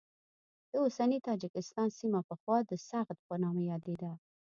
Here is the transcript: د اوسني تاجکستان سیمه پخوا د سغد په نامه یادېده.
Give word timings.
د 0.69 0.71
اوسني 0.83 1.19
تاجکستان 1.27 1.87
سیمه 1.99 2.19
پخوا 2.29 2.57
د 2.69 2.71
سغد 2.89 3.17
په 3.27 3.35
نامه 3.43 3.63
یادېده. 3.71 4.11